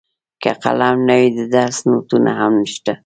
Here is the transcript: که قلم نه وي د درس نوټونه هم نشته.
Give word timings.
که 0.41 0.51
قلم 0.63 0.97
نه 1.07 1.15
وي 1.19 1.29
د 1.37 1.39
درس 1.55 1.77
نوټونه 1.89 2.31
هم 2.39 2.53
نشته. 2.63 2.93